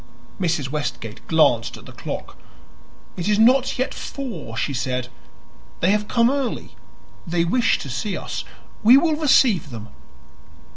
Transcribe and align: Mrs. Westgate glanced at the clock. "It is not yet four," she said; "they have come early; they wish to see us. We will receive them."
Mrs. 0.41 0.71
Westgate 0.71 1.27
glanced 1.27 1.77
at 1.77 1.85
the 1.85 1.91
clock. 1.91 2.35
"It 3.17 3.29
is 3.29 3.37
not 3.37 3.77
yet 3.77 3.93
four," 3.93 4.57
she 4.57 4.73
said; 4.73 5.09
"they 5.79 5.91
have 5.91 6.07
come 6.07 6.31
early; 6.31 6.75
they 7.27 7.45
wish 7.45 7.77
to 7.77 7.87
see 7.91 8.17
us. 8.17 8.43
We 8.81 8.97
will 8.97 9.15
receive 9.15 9.69
them." 9.69 9.89